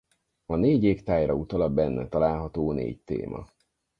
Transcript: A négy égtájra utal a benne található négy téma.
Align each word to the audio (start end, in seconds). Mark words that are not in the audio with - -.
A 0.45 0.55
négy 0.55 0.83
égtájra 0.83 1.33
utal 1.33 1.61
a 1.61 1.69
benne 1.69 2.07
található 2.07 2.71
négy 2.71 2.99
téma. 3.03 3.45